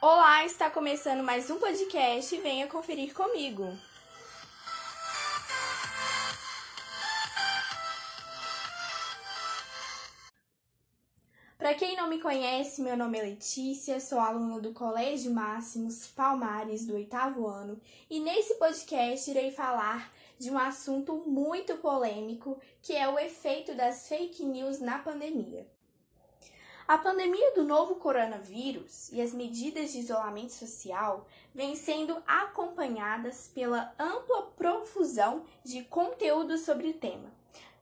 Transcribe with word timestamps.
Olá, 0.00 0.44
está 0.44 0.70
começando 0.70 1.24
mais 1.24 1.50
um 1.50 1.58
podcast. 1.58 2.36
Venha 2.36 2.68
conferir 2.68 3.12
comigo. 3.12 3.76
Para 11.58 11.74
quem 11.74 11.96
não 11.96 12.08
me 12.08 12.20
conhece, 12.20 12.80
meu 12.80 12.96
nome 12.96 13.18
é 13.18 13.22
Letícia, 13.22 13.98
sou 13.98 14.20
aluna 14.20 14.60
do 14.60 14.72
Colégio 14.72 15.34
Máximos 15.34 16.06
Palmares 16.06 16.86
do 16.86 16.94
oitavo 16.94 17.48
ano 17.48 17.80
e 18.08 18.20
nesse 18.20 18.54
podcast 18.54 19.28
irei 19.28 19.50
falar 19.50 20.12
de 20.38 20.48
um 20.48 20.56
assunto 20.56 21.16
muito 21.26 21.76
polêmico 21.78 22.56
que 22.80 22.94
é 22.94 23.08
o 23.08 23.18
efeito 23.18 23.74
das 23.74 24.06
fake 24.06 24.44
news 24.44 24.78
na 24.78 25.00
pandemia. 25.00 25.66
A 26.88 26.96
pandemia 26.96 27.52
do 27.52 27.64
novo 27.64 27.96
coronavírus 27.96 29.12
e 29.12 29.20
as 29.20 29.34
medidas 29.34 29.92
de 29.92 29.98
isolamento 29.98 30.54
social 30.54 31.28
vêm 31.52 31.76
sendo 31.76 32.16
acompanhadas 32.26 33.50
pela 33.54 33.92
ampla 33.98 34.44
profusão 34.56 35.44
de 35.62 35.84
conteúdo 35.84 36.56
sobre 36.56 36.88
o 36.88 36.94
tema. 36.94 37.30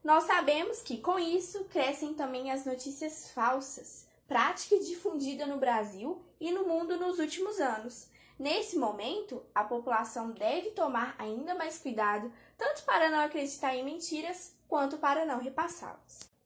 Nós 0.03 0.25
sabemos 0.25 0.81
que, 0.81 0.97
com 0.97 1.17
isso, 1.17 1.63
crescem 1.69 2.15
também 2.15 2.51
as 2.51 2.65
notícias 2.65 3.31
falsas, 3.31 4.05
prática 4.27 4.77
difundida 4.77 5.45
no 5.45 5.57
Brasil 5.57 6.21
e 6.37 6.51
no 6.51 6.67
mundo 6.67 6.97
nos 6.97 7.17
últimos 7.17 7.61
anos. 7.61 8.09
Nesse 8.37 8.77
momento, 8.77 9.41
a 9.55 9.63
população 9.63 10.31
deve 10.31 10.71
tomar 10.71 11.15
ainda 11.17 11.55
mais 11.55 11.77
cuidado, 11.77 12.29
tanto 12.57 12.83
para 12.83 13.09
não 13.09 13.21
acreditar 13.21 13.73
em 13.73 13.85
mentiras 13.85 14.53
quanto 14.67 14.97
para 14.97 15.23
não 15.23 15.39
repassá-las. 15.39 16.36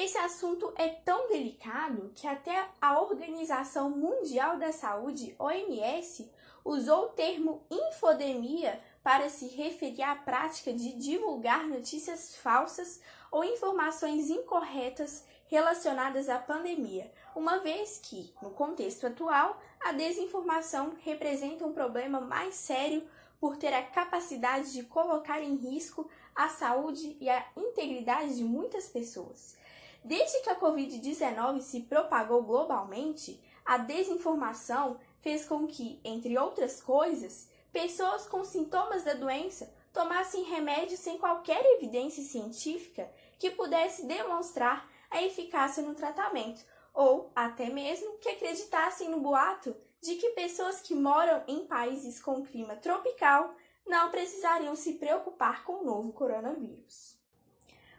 Esse 0.00 0.16
assunto 0.16 0.72
é 0.76 0.90
tão 0.90 1.26
delicado 1.26 2.12
que 2.14 2.24
até 2.28 2.68
a 2.80 3.00
Organização 3.00 3.90
Mundial 3.90 4.56
da 4.56 4.70
Saúde, 4.70 5.34
OMS, 5.36 6.30
usou 6.64 7.06
o 7.06 7.08
termo 7.08 7.66
infodemia 7.68 8.78
para 9.02 9.28
se 9.28 9.48
referir 9.48 10.04
à 10.04 10.14
prática 10.14 10.72
de 10.72 10.92
divulgar 10.92 11.66
notícias 11.66 12.36
falsas 12.36 13.00
ou 13.28 13.42
informações 13.42 14.30
incorretas 14.30 15.24
relacionadas 15.48 16.28
à 16.28 16.38
pandemia, 16.38 17.10
uma 17.34 17.58
vez 17.58 17.98
que, 18.00 18.32
no 18.40 18.50
contexto 18.50 19.04
atual, 19.04 19.60
a 19.80 19.90
desinformação 19.90 20.92
representa 21.02 21.66
um 21.66 21.72
problema 21.72 22.20
mais 22.20 22.54
sério 22.54 23.02
por 23.40 23.56
ter 23.56 23.74
a 23.74 23.82
capacidade 23.82 24.72
de 24.72 24.84
colocar 24.84 25.42
em 25.42 25.56
risco 25.56 26.08
a 26.36 26.48
saúde 26.48 27.16
e 27.20 27.28
a 27.28 27.44
integridade 27.56 28.36
de 28.36 28.44
muitas 28.44 28.86
pessoas. 28.86 29.58
Desde 30.04 30.40
que 30.42 30.50
a 30.50 30.58
Covid-19 30.58 31.60
se 31.60 31.80
propagou 31.80 32.42
globalmente, 32.42 33.42
a 33.64 33.76
desinformação 33.76 34.98
fez 35.18 35.44
com 35.44 35.66
que, 35.66 36.00
entre 36.02 36.38
outras 36.38 36.80
coisas, 36.80 37.48
pessoas 37.72 38.26
com 38.26 38.44
sintomas 38.44 39.04
da 39.04 39.14
doença 39.14 39.70
tomassem 39.92 40.44
remédios 40.44 41.00
sem 41.00 41.18
qualquer 41.18 41.62
evidência 41.76 42.22
científica 42.22 43.10
que 43.38 43.50
pudesse 43.50 44.06
demonstrar 44.06 44.88
a 45.10 45.22
eficácia 45.22 45.82
no 45.82 45.94
tratamento, 45.94 46.64
ou 46.94 47.30
até 47.34 47.68
mesmo 47.68 48.18
que 48.18 48.28
acreditassem 48.28 49.08
no 49.08 49.20
boato 49.20 49.76
de 50.00 50.14
que 50.16 50.30
pessoas 50.30 50.80
que 50.80 50.94
moram 50.94 51.42
em 51.46 51.66
países 51.66 52.20
com 52.20 52.44
clima 52.44 52.76
tropical 52.76 53.54
não 53.86 54.10
precisariam 54.10 54.76
se 54.76 54.94
preocupar 54.94 55.64
com 55.64 55.82
o 55.82 55.84
novo 55.84 56.12
coronavírus. 56.12 57.17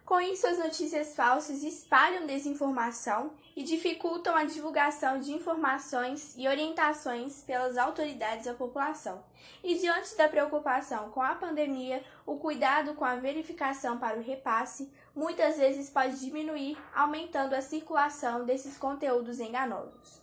Com 0.10 0.20
isso, 0.20 0.48
as 0.48 0.58
notícias 0.58 1.16
falsas 1.16 1.62
espalham 1.62 2.26
desinformação 2.26 3.32
e 3.56 3.62
dificultam 3.62 4.36
a 4.36 4.44
divulgação 4.44 5.20
de 5.20 5.32
informações 5.32 6.34
e 6.36 6.48
orientações 6.48 7.44
pelas 7.44 7.78
autoridades 7.78 8.48
à 8.48 8.56
população. 8.56 9.24
E 9.64 9.76
diante 9.76 10.18
da 10.18 10.28
preocupação 10.28 11.12
com 11.12 11.22
a 11.22 11.36
pandemia, 11.36 12.04
o 12.26 12.38
cuidado 12.38 12.96
com 12.96 13.06
a 13.06 13.18
verificação 13.18 14.00
para 14.00 14.18
o 14.18 14.24
repasse 14.24 14.92
muitas 15.16 15.58
vezes 15.58 15.92
pode 15.92 16.20
diminuir, 16.20 16.76
aumentando 16.92 17.54
a 17.54 17.62
circulação 17.62 18.46
desses 18.46 18.80
conteúdos 18.80 19.40
enganosos. 19.40 20.20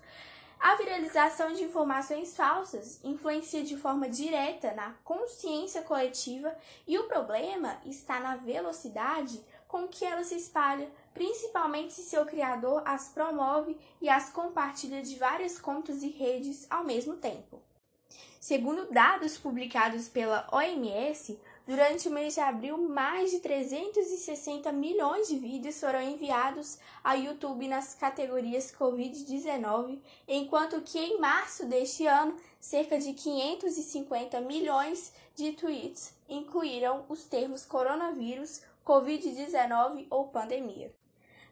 A 0.59 0.75
viralização 0.75 1.53
de 1.53 1.63
informações 1.63 2.35
falsas 2.35 2.99
influencia 3.05 3.63
de 3.63 3.77
forma 3.77 4.09
direta 4.09 4.73
na 4.73 4.95
consciência 5.05 5.83
coletiva 5.83 6.53
e 6.89 6.99
o 6.99 7.05
problema 7.05 7.79
está 7.85 8.19
na 8.19 8.37
velocidade 8.37 9.45
com 9.69 9.89
que 9.89 10.05
ela 10.05 10.25
se 10.25 10.37
espalha, 10.37 10.91
principalmente 11.13 11.93
se 11.93 12.03
seu 12.03 12.25
criador 12.25 12.83
as 12.85 13.09
promove 13.09 13.77
e 14.01 14.09
as 14.09 14.31
compartilha 14.31 15.03
de 15.03 15.17
várias 15.17 15.59
contas 15.59 16.03
e 16.03 16.09
redes 16.09 16.67
ao 16.71 16.85
mesmo 16.85 17.17
tempo. 17.17 17.61
Segundo 18.41 18.93
dados 18.93 19.37
publicados 19.37 20.09
pela 20.09 20.47
OMS, 20.53 21.37
durante 21.67 22.09
o 22.09 22.13
mês 22.13 22.35
de 22.35 22.41
abril, 22.41 22.79
mais 22.79 23.33
de 23.33 23.41
360 23.41 24.71
milhões 24.71 25.27
de 25.27 25.37
vídeos 25.37 25.81
foram 25.81 26.01
enviados 26.01 26.79
ao 27.03 27.19
YouTube 27.19 27.67
nas 27.67 27.95
categorias 27.95 28.73
Covid-19, 28.79 29.99
enquanto 30.29 30.81
que 30.83 30.97
em 30.97 31.19
março 31.19 31.67
deste 31.67 32.07
ano, 32.07 32.37
cerca 32.61 32.99
de 32.99 33.15
550 33.15 34.41
milhões 34.43 35.13
de 35.35 35.53
tweets 35.53 36.15
incluíram 36.29 37.05
os 37.09 37.25
termos 37.25 37.67
coronavírus, 37.67 38.61
Covid-19 38.87 40.07
ou 40.09 40.29
pandemia. 40.29 40.95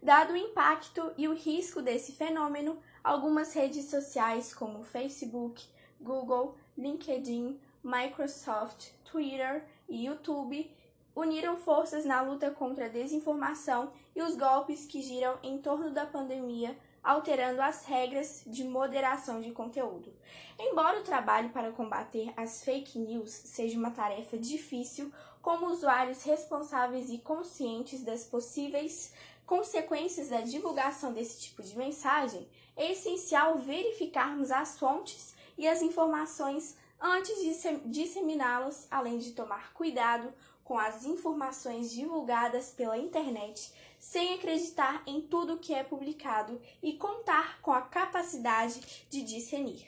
Dado 0.01 0.35
o 0.35 0.37
impacto 0.37 1.13
e 1.19 1.27
o 1.27 1.35
risco 1.35 1.83
desse 1.83 2.13
fenômeno, 2.13 2.79
algumas 3.03 3.53
redes 3.53 3.87
sociais 3.87 4.55
como 4.55 4.85
Facebook, 4.85 5.67
Google, 6.01 6.57
LinkedIn, 6.79 7.59
Microsoft, 7.83 8.91
Twitter 9.05 9.67
e 9.89 10.07
YouTube 10.07 10.71
uniram 11.17 11.57
forças 11.57 12.05
na 12.05 12.21
luta 12.23 12.51
contra 12.51 12.87
a 12.87 12.89
desinformação 12.89 13.93
e 14.15 14.23
os 14.23 14.37
golpes 14.37 14.87
que 14.87 15.03
giram 15.03 15.37
em 15.43 15.59
torno 15.59 15.91
da 15.91 16.07
pandemia, 16.07 16.77
alterando 17.05 17.61
as 17.61 17.85
regras 17.85 18.43
de 18.47 18.65
moderação 18.65 19.41
de 19.41 19.53
conteúdo. 19.53 20.11
Embora 20.59 20.99
o 20.99 21.05
trabalho 21.05 21.51
para 21.51 21.71
combater 21.71 22.33
as 22.37 22.65
fake 22.65 22.99
news 22.99 23.31
seja 23.31 23.79
uma 23.79 23.91
tarefa 23.91 24.39
difícil, 24.39 25.13
como 25.43 25.67
usuários 25.67 26.23
responsáveis 26.23 27.11
e 27.11 27.19
conscientes 27.19 28.03
das 28.03 28.25
possíveis 28.25 29.13
consequências 29.45 30.31
da 30.31 30.41
divulgação 30.41 31.13
desse 31.13 31.39
tipo 31.43 31.63
de 31.63 31.77
mensagem, 31.77 32.49
é 32.75 32.93
essencial 32.93 33.59
verificarmos 33.59 34.51
as 34.51 34.79
fontes 34.79 35.35
e 35.59 35.69
as 35.69 35.83
informações 35.83 36.79
antes 37.01 37.37
de 37.43 37.79
disseminá-las, 37.91 38.89
além 38.91 39.19
de 39.19 39.33
tomar 39.33 39.75
cuidado 39.75 40.33
com 40.65 40.79
as 40.79 41.05
informações 41.05 41.93
divulgadas 41.93 42.71
pela 42.71 42.99
internet, 42.99 43.71
sem 43.99 44.35
acreditar 44.35 45.03
em 45.07 45.21
tudo 45.21 45.59
que 45.59 45.75
é 45.75 45.85
publicado 45.85 46.61
e 46.83 46.95
contar 46.95 47.61
com 47.61 47.71
a 47.71 47.83
capacidade 47.83 49.07
de 49.11 49.23
discernir. 49.23 49.87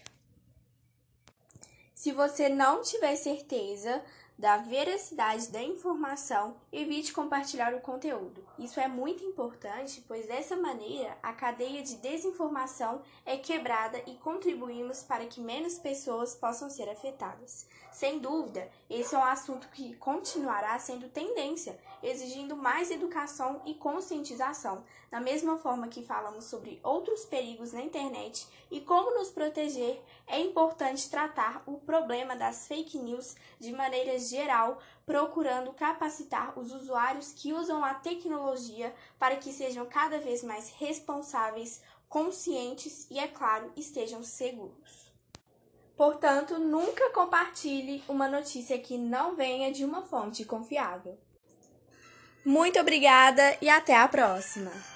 Se 1.95 2.13
você 2.13 2.49
não 2.49 2.83
tiver 2.83 3.17
certeza 3.17 4.05
da 4.39 4.59
veracidade 4.59 5.49
da 5.49 5.63
informação, 5.63 6.57
evite 6.71 7.13
compartilhar 7.13 7.75
o 7.75 7.81
conteúdo. 7.81 8.47
Isso 8.59 8.79
é 8.79 8.87
muito 8.87 9.25
importante, 9.25 10.05
pois 10.07 10.27
dessa 10.27 10.55
maneira 10.57 11.17
a 11.23 11.33
cadeia 11.33 11.83
de 11.83 11.97
desinformação 11.97 13.01
é 13.25 13.39
quebrada 13.39 13.99
e 14.07 14.15
contribuímos 14.17 15.03
para 15.03 15.27
que 15.27 15.41
menos 15.41 15.79
pessoas 15.79 16.35
possam 16.35 16.69
ser 16.69 16.89
afetadas. 16.89 17.67
Sem 17.91 18.19
dúvida, 18.19 18.71
esse 18.91 19.15
é 19.15 19.19
um 19.19 19.25
assunto 19.25 19.71
que 19.71 19.97
continuará 19.97 20.79
sendo 20.79 21.09
tendência, 21.09 21.79
exigindo 22.03 22.55
mais 22.55 22.91
educação 22.91 23.63
e 23.65 23.73
conscientização, 23.73 24.85
da 25.11 25.19
mesma 25.19 25.57
forma 25.57 25.89
que 25.89 26.03
falamos 26.03 26.45
sobre 26.45 26.79
outros 26.83 27.25
perigos 27.25 27.73
na 27.73 27.81
internet 27.81 28.47
e 28.71 28.81
como 28.81 29.15
nos 29.15 29.31
proteger, 29.31 30.03
é 30.27 30.41
importante 30.41 31.09
tratar 31.09 31.63
o 31.67 31.79
problema 31.79 32.35
das 32.35 32.67
fake 32.67 32.99
news 32.99 33.37
de 33.59 33.73
geral, 34.29 34.79
procurando 35.05 35.73
capacitar 35.73 36.59
os 36.59 36.73
usuários 36.73 37.33
que 37.33 37.53
usam 37.53 37.85
a 37.85 37.95
tecnologia 37.95 38.95
para 39.19 39.37
que 39.37 39.53
sejam 39.53 39.87
cada 39.87 40.19
vez 40.19 40.43
mais 40.43 40.71
responsáveis, 40.71 41.83
conscientes 42.09 43.07
e, 43.11 43.19
é 43.19 43.29
claro, 43.29 43.73
estejam 43.77 44.23
seguros. 44.23 45.13
Portanto, 45.97 46.59
nunca 46.59 47.11
compartilhe 47.11 48.05
uma 48.09 48.29
notícia 48.29 48.79
que 48.79 48.99
não 48.99 49.35
venha 49.35 49.73
de 49.73 49.85
uma 49.85 50.03
fonte 50.03 50.45
confiável. 50.45 51.19
Muito 52.45 52.79
obrigada 52.79 53.57
e 53.61 53.69
até 53.69 53.97
a 53.97 54.07
próxima! 54.07 54.96